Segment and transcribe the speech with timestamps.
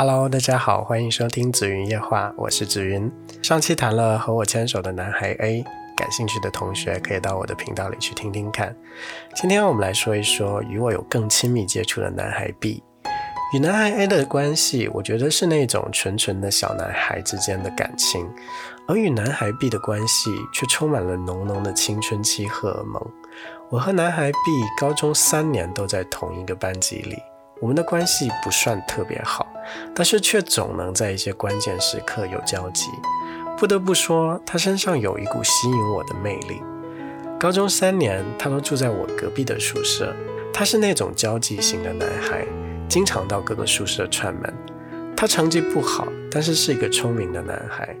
[0.00, 3.10] Hello，大家好，欢迎收听紫云夜话，我是紫云。
[3.42, 5.64] 上期谈了和我牵手的男孩 A，
[5.96, 8.72] 感兴趣的同学可以到我的频道里去听听看。
[9.34, 12.80] 今天我们来说一说与我有更亲密接触的男孩 B。
[13.52, 18.24] 与男孩 A 的关系，我觉得是那种纯纯的小男孩之间的感情，
[18.86, 23.04] 而与男孩 B 的关系却充满了浓浓的青春期荷尔蒙。
[23.68, 24.38] 我和男孩 B
[24.78, 27.16] 高中三年都在同一个班级里。
[27.60, 29.46] 我们的关系不算特别好，
[29.94, 32.88] 但是却总能在一些关键时刻有交集。
[33.56, 36.62] 不得不说，他身上有一股吸引我的魅力。
[37.38, 40.14] 高中三年，他都住在我隔壁的宿舍。
[40.52, 42.46] 他是那种交际型的男孩，
[42.88, 44.54] 经常到各个宿舍串门。
[45.16, 47.96] 他成绩不好，但是是一个聪明的男孩，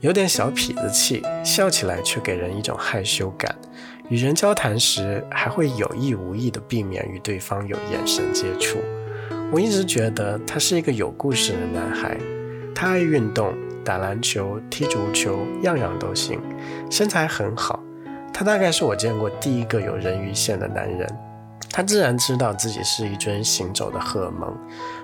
[0.00, 3.54] 有点小痞子气，笑起来却给人一种害羞感。
[4.10, 8.80] 与人交谈时，还会有意无意地避免与对方有眼神接触。
[9.52, 12.18] 我一直觉得他是一个有故事的男孩，
[12.74, 13.54] 他爱运动，
[13.84, 16.40] 打篮球、踢足球，样样都行，
[16.90, 17.80] 身材很好。
[18.34, 21.08] 他大概是我见过第一个有人鱼线的男人。
[21.72, 24.52] 他自然知道自己是一尊行走的荷尔蒙，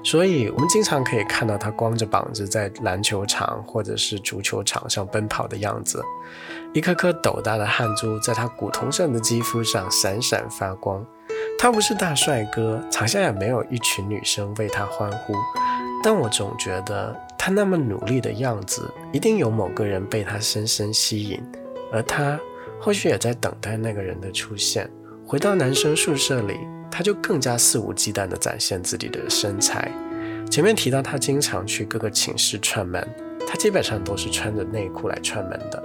[0.02, 6.02] 所以我们经常可以看到他光着膀子在篮球场或者是足球场上奔跑的样子，
[6.74, 11.06] 一颗颗斗大的汗珠在他古铜色的肌肤上闪闪发光。
[11.58, 15.32] 他不是大帅哥，场下也没有一群女生为他欢呼，
[16.02, 21.40] 但我总觉得他那么努力的样子，一定有某个人被他深深吸引，
[21.92, 22.38] 而他
[22.80, 24.90] 或许也在等待那个人的出现。
[25.28, 26.56] 回到男生宿舍里，
[26.88, 29.90] 他就更加肆无忌惮地展现自己的身材。
[30.48, 33.04] 前面提到他经常去各个寝室串门，
[33.44, 35.82] 他基本上都是穿着内裤来串门的。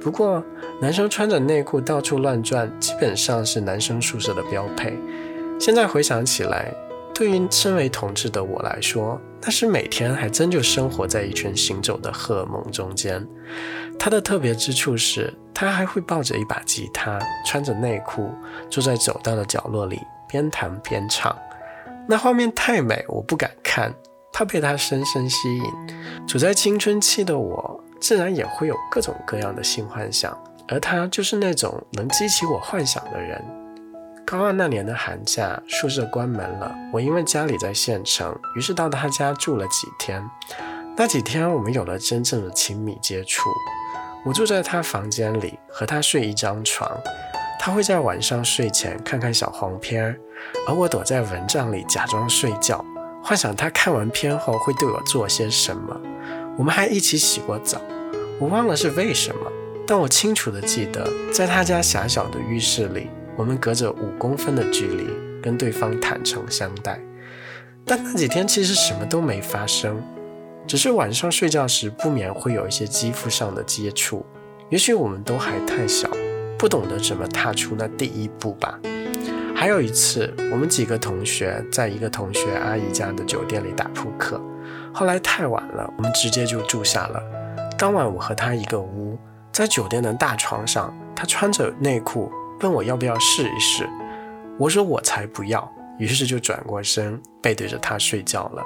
[0.00, 0.44] 不过，
[0.82, 4.98] 男生穿着内裤到处乱转，基本上是男生宿舍的标配。
[5.60, 6.74] 现在回想起来，
[7.14, 13.26] 对于身为同志的我来说，那是每天还真就生活在一群行走的荷尔蒙中间。
[13.98, 18.30] 他的特别之处是，他还会抱着一把吉他，穿着内裤，
[18.70, 21.36] 坐在走道的角落里，边弹边唱。
[22.08, 23.94] 那画面太美，我不敢看，
[24.32, 25.64] 怕被他深深吸引。
[26.26, 27.84] 处在青春期的我。
[28.00, 30.34] 自然也会有各种各样的性幻想，
[30.68, 33.44] 而他就是那种能激起我幻想的人。
[34.30, 40.24] 高二那年的寒假，宿舍关门了，我因为家里在县城，于是到他家住了几天。
[40.96, 43.50] 那几天，我们有了真正的亲密接触。
[44.24, 46.88] 我住在他房间里，和他睡一张床。
[47.58, 50.16] 他会在晚上睡前看看小黄片，
[50.68, 52.84] 而我躲在蚊帐里假装睡觉，
[53.24, 56.00] 幻想他看完片后会对我做些什么。
[56.56, 57.80] 我们还一起洗过澡，
[58.38, 59.50] 我忘了是为什么，
[59.84, 65.08] 但我清楚的记得，在他家狭小的浴室里，我们隔着五公分的距离
[65.42, 67.00] 跟对方坦诚相待。
[67.84, 70.02] 但那几天其实什么都没发生，
[70.66, 74.24] 只是晚上睡觉时不免会有一些肌肤上的接触。
[74.68, 76.08] 也许我们都还太小，
[76.58, 78.78] 不懂得怎么踏出那第一步吧。
[79.54, 84.40] 还有一次，我们几个同学在一个同学阿姨家的酒店里打扑克。
[84.92, 87.22] 后来太晚了，我们直接就住下了。
[87.76, 89.18] 当晚我和他一个屋，
[89.52, 92.30] 在酒店的大床上，他穿着内裤
[92.60, 93.88] 问我要不要试一试，
[94.58, 98.64] 我说我才不要，于是就转过身背对着他睡觉了。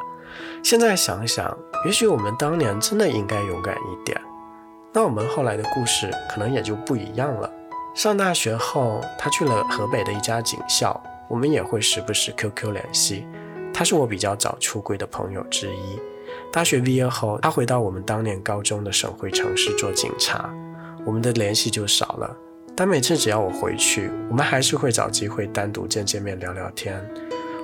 [0.62, 1.56] 现在想想，
[1.86, 4.20] 也许我们当年真的应该勇敢一点，
[4.92, 7.48] 那我们后来的故事可能也就不一样了。
[7.94, 13.24] 上大学后，他去了河北的一家警校，我们也会时不时 QQ 联系。
[13.72, 16.00] 他是我比较早出柜的朋友之一。
[16.52, 20.52] 大学毕业后，他回到我们当年高中的省会城市做警察，
[21.04, 22.36] 我们的联系就少了。
[22.76, 27.00] 但每次只要我回去，我们还是会找机会单独见见面、聊聊天。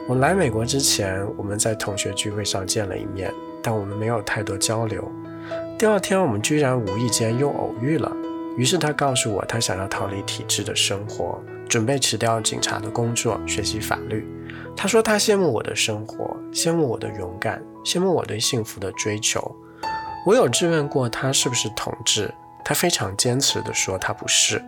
[0.09, 5.11] 我来美国之前，我们在同学聚会上见了一面，但我们没有太多交流。
[5.77, 8.11] 第二天，我们居然无意间又偶遇了。
[8.57, 14.25] 于是他告诉我，他想要逃离体制的生活，准备辞掉警察的工作，学习法律。
[14.77, 19.57] 他说他羡慕我的生活，羡慕我的勇敢，羡慕我对幸福的追求。
[20.25, 22.33] 我有质问过他是不是同志，
[22.65, 24.63] 他非常坚持地说他不是。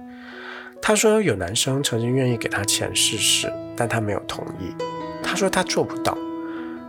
[0.84, 4.74] 他说有男生曾经愿意给他钱试试，但他没有同意。
[5.22, 6.18] 他说他做不到，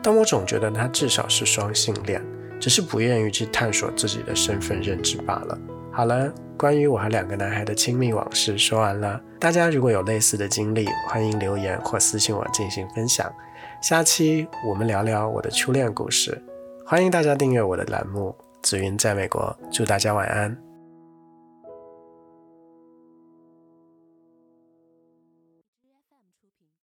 [0.01, 2.19] 但我总觉得他至少是双性恋，
[2.60, 5.56] 只是不愿意去探索自己的身份认知罢了。
[5.92, 9.22] 好了，关于我和两个男孩的亲密往事说完了。
[9.40, 13.31] 大家如果有类似的经历，欢迎留言或私信我进行分享。
[13.80, 16.42] 下期我们聊聊我的初恋故事。
[16.84, 20.73] 欢迎大家订阅我的栏目《紫云在美国》，祝大家晚安。